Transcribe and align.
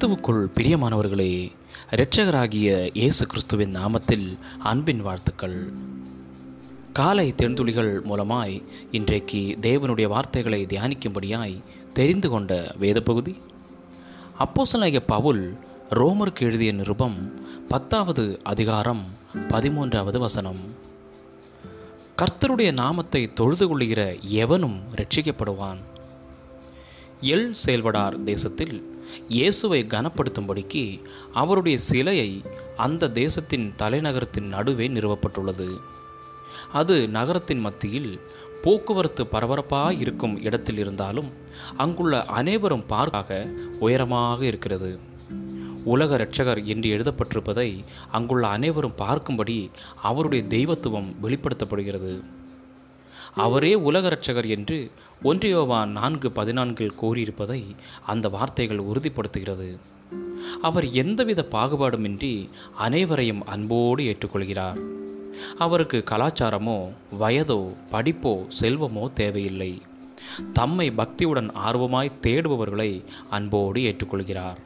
கிறிஸ்துவுக்குள் 0.00 0.46
பிரியமானவர்களே 0.54 1.52
இரட்சகராகிய 1.90 2.90
இயேசு 2.92 3.26
கிறிஸ்துவின் 3.26 3.72
நாமத்தில் 3.72 4.38
அன்பின் 4.58 5.00
வாழ்த்துக்கள். 5.00 5.72
காலை 6.92 7.34
தென்துளிகள் 7.36 8.00
மூலமாய் 8.02 8.62
இன்றைக்கு 8.90 9.58
தேவனுடைய 9.60 10.06
வார்த்தைகளை 10.08 10.66
தியானிக்கும்படியாய் 10.66 11.62
தெரிந்து 11.92 12.28
கொண்ட 12.28 12.74
வேத 12.78 13.00
பகுதி 13.00 13.36
அப்போஸ்தலனாகிய 14.38 15.02
பவுல் 15.06 15.56
ரோமருக்கு 15.90 16.40
எழுதிய 16.40 16.72
நிருபம் 16.72 17.44
பத்தாவது 17.68 18.40
அதிகாரம் 18.42 19.04
பதிமூன்றாவது 19.34 20.18
வசனம். 20.18 20.60
கர்த்தருடைய 22.16 22.72
நாமத்தை 22.72 23.32
தொழுது 23.32 23.68
கொள்ளுகிற 23.68 24.16
எவனும் 24.20 24.80
ரட்சிக்கப்படுவான் 24.94 25.78
எல் 27.20 27.52
செயல்படார் 27.66 28.22
தேசத்தில் 28.22 28.98
இயேசுவை 29.28 29.86
கனப்படுத்தும்படிக்கு 29.88 31.00
அவருடைய 31.32 31.78
சிலையை 31.78 32.42
அந்த 32.76 33.08
தேசத்தின் 33.08 33.74
தலைநகரத்தின் 33.78 34.48
நடுவே 34.48 34.88
நிறுவப்பட்டுள்ளது. 34.88 35.80
அது 36.72 37.08
நகரத்தின் 37.08 37.58
மத்தியில் 37.58 38.20
போக்குவரத்து 38.62 39.26
பரபரப்பாக 39.26 39.94
இருக்கும் 39.94 40.42
இடத்தில் 40.42 40.78
இருந்தாலும் 40.78 41.30
அங்குள்ள 41.76 42.24
அனைவரும் 42.24 42.86
பார்க்க 42.86 43.46
உயரமாக 43.80 44.44
இருக்கிறது. 44.44 44.98
உலக 45.84 46.16
இரட்சகர் 46.16 46.64
என்று 46.64 46.90
எழுதப்பட்டிருப்பதை 46.90 47.84
அங்குள்ள 48.10 48.48
அனைவரும் 48.48 48.98
பார்க்கும்படி 48.98 49.70
அவருடைய 50.02 50.44
தெய்வத்துவம் 50.44 51.14
வெளிப்படுத்தப்படுகிறது. 51.22 52.24
அவரே 53.40 53.74
உலக 53.74 54.08
இரட்சகர் 54.08 54.48
என்று 54.48 54.78
ஒன்றியோவான் 55.24 55.88
நான்கு 55.88 56.28
பதினான்கில் 56.28 56.96
கூறியிருப்பதை 57.02 57.60
அந்த 58.06 58.28
வார்த்தைகள் 58.28 58.82
உறுதிப்படுத்துகிறது. 58.82 59.68
அவர் 60.62 60.86
எந்தவித 60.92 61.40
பாகுபாடுமின்றி 61.50 62.34
அனைவரையும் 62.76 63.42
அன்போடு 63.46 64.02
ஏற்றுக்கொள்கிறார். 64.04 64.78
அவருக்கு 65.58 65.98
கலாச்சாரமோ 66.10 66.76
வயதோ 67.20 67.60
படிப்போ 67.92 68.32
செல்வமோ 68.60 69.12
தேவையில்லை. 69.12 69.72
தம்மை 70.52 70.86
பக்தியுடன் 70.90 71.50
ஆர்வமாய் 71.66 72.18
தேடுபவர்களை 72.22 72.90
அன்போடு 73.30 73.80
ஏற்றுக்கொள்கிறார். 73.80 74.60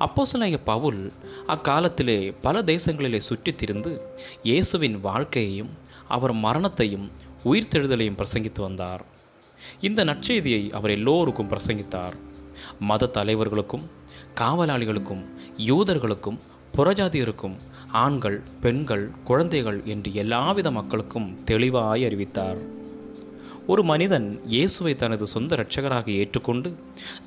அப்போசனாய 0.00 0.56
பவுல் 0.64 1.02
அக்காலத்திலே 1.46 2.18
பல 2.42 2.62
தேசங்களிலே 2.62 3.20
சுற்றித் 3.28 3.58
திரிந்து 3.58 3.92
இயேசுவின் 4.42 5.00
வாழ்க்கையையும் 5.00 5.72
அவர் 6.08 6.32
மரணத்தையும் 6.32 7.06
உயிர்த்தெழுதலையும் 7.50 8.18
பிரசங்கித்து 8.20 8.60
வந்தார். 8.60 9.02
இந்த 9.80 10.04
நற்செய்தியை 10.04 10.62
அவர் 10.70 10.90
எல்லோருக்கும் 10.90 11.50
பிரசங்கித்தார். 11.50 12.16
மத 12.80 13.06
தலைவர்களுக்கும் 13.06 13.84
காவலாளிகளுக்கும் 14.40 15.22
யூதர்களுக்கும் 15.66 16.38
புறஜாதியருக்கும் 16.76 17.54
ஆண்கள் 18.04 18.40
பெண்கள் 18.60 19.10
குழந்தைகள் 19.24 19.78
என்று 19.84 20.14
எல்லாவித 20.14 20.70
மக்களுக்கும் 20.70 21.28
தெளிவாய் 21.44 22.04
அறிவித்தார். 22.04 22.60
ஒரு 23.66 23.82
மனிதன் 23.84 24.40
இயேசுவை 24.46 24.94
தனது 24.94 25.26
சொந்த 25.26 25.56
இரட்சகராக 25.56 26.08
ஏற்றுக்கொண்டு 26.10 26.70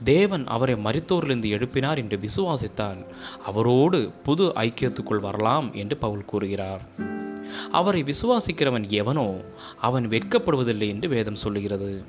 தேவன் 0.03 0.45
அவரை 0.47 0.75
மருத்துவரிலிருந்து 0.75 1.49
எழுப்பினார் 1.57 1.97
என்று 1.97 2.19
விசுவாசித்தால் 2.25 3.01
அவரோடு 3.45 3.99
புது 4.23 4.47
ஐக்கியத்துக்குள் 4.65 5.25
வரலாம் 5.27 5.73
என்று 5.73 5.97
பவுல் 5.97 6.25
கூறுகிறார். 6.25 6.83
அவரை 7.71 8.03
விசுவாசிக்கிறவன் 8.03 8.87
எவனோ 8.89 9.27
அவன் 9.79 10.07
வெட்கப்படுவதில்லை 10.07 10.87
என்று 10.87 11.09
வேதம் 11.09 11.35
சொல்லுகிறது. 11.35 12.03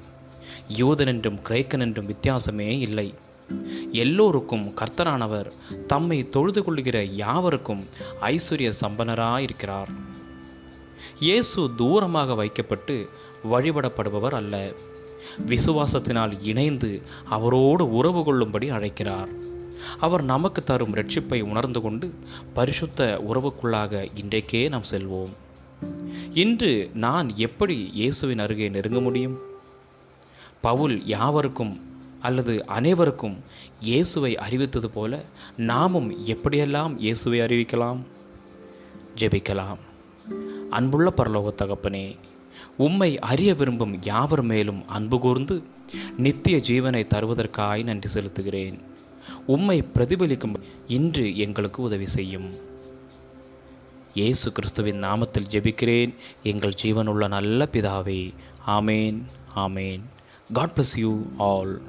யூதன் 0.77 1.07
என்றும் 1.07 1.39
கிரேக்கன் 1.49 1.81
என்றும் 1.81 2.11
வித்தியாசமே 2.11 2.71
இல்லை. 2.79 3.15
எல்லோருக்கும் 3.93 4.75
கர்த்தரானவர் 4.75 5.49
தம்மை 5.87 6.29
தொழுது 6.29 6.65
கொள்கிற 6.65 7.05
யாவருக்கும் 7.05 7.83
ஐஸ்வர்ய 8.21 8.73
சம்பனராயிருக்கிறார். 8.81 9.91
இயேசு 11.21 11.71
தூரமாக 11.77 12.35
வைக்கப்பட்டு 12.35 13.09
வழிபடப்படுபவர் 13.51 14.35
அல்ல. 14.35 14.73
விசுவாசத்தினால் 15.47 16.33
இணைந்து 16.43 17.03
அவரோடு 17.29 17.85
உறவு 17.93 18.25
கொள்ளும்படி 18.25 18.69
அழைக்கிறார். 18.69 19.29
அவர் 19.99 20.23
நமக்கு 20.23 20.63
தரும் 20.63 20.95
ரட்சிப்பை 20.95 21.43
உணர்ந்து 21.43 21.81
கொண்டு 21.81 22.15
பரிசுத்த 22.55 23.23
உறவுக்குள்ளாக 23.29 24.09
இன்றைக்கே 24.15 24.69
நாம் 24.69 24.83
செல்வோம். 24.91 25.33
இன்று 26.33 26.91
நான் 26.95 27.37
எப்படி 27.37 27.91
இயேசுவின் 27.93 28.39
அருகே 28.39 28.69
நெருங்க 28.69 29.01
முடியும்? 29.01 29.39
பவுல் 30.61 31.07
யாவருக்கும் 31.07 31.81
அல்லது 32.21 32.67
அனைவருக்கும் 32.67 33.39
இயேசுவை 33.81 34.37
அறிவித்தது 34.37 34.91
போல 34.91 35.25
நாமும் 35.57 36.25
எப்படியெல்லாம் 36.25 36.95
இயேசுவை 36.99 37.41
அறிவிக்கலாம்? 37.41 37.99
ஜெபிக்கலாம். 39.17 39.79
அன்புள்ள 40.71 41.13
பரலோக 41.17 41.49
தகப்பனே 41.55 42.17
உம்மை 42.77 43.19
அறிய 43.19 43.55
விரும்பும் 43.55 44.03
யாவர் 44.03 44.43
மேலும் 44.43 44.89
அன்பு 44.89 45.19
கூர்ந்து 45.19 45.63
நித்திய 46.17 46.57
ஜீவனை 46.57 47.07
தருவதற்காய் 47.15 47.85
நன்றி 47.85 48.21
செலுத்துகிறேன். 48.21 48.79
உம்மை 49.47 49.83
பிரதிபலிக்கும் 49.95 50.55
இன்று 50.87 51.37
எங்களுக்கு 51.37 51.83
உதவி 51.83 52.07
செய்யும். 52.07 52.71
இயேசு 54.15 54.53
கிறிஸ்துவின் 54.53 55.03
நாமத்தில் 55.03 55.51
ஜெபிக்கிறேன். 55.51 56.15
எங்கள் 56.43 56.79
ஜீவனுள்ள 56.83 57.29
நல்ல 57.29 57.69
பிதாவே 57.73 58.35
ஆமேன் 58.67 59.23
ஆமேன். 59.57 60.01
God 60.53 60.71
bless 60.77 60.99
you 60.99 61.23
all 61.39 61.83